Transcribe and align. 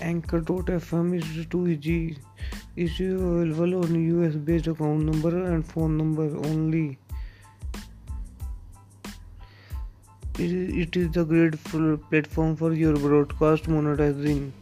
Anchor.fm 0.00 1.16
is 1.16 1.46
too 1.46 1.66
easy. 1.66 2.18
Is 2.76 3.00
available 3.00 3.84
on 3.84 3.94
US 4.22 4.34
based 4.36 4.68
account 4.68 5.04
number 5.04 5.46
and 5.46 5.66
phone 5.66 5.96
number 5.96 6.36
only. 6.46 6.98
It 10.38 10.96
is 10.96 11.10
the 11.10 11.24
great 11.24 11.56
platform 12.10 12.54
for 12.54 12.72
your 12.72 12.96
broadcast 12.96 13.64
monetizing. 13.64 14.52